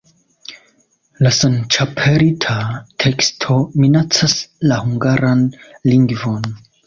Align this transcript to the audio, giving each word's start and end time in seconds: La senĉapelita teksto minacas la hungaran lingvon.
La 1.25 1.31
senĉapelita 1.39 2.55
teksto 3.05 3.59
minacas 3.83 4.35
la 4.71 4.79
hungaran 4.87 5.45
lingvon. 5.93 6.51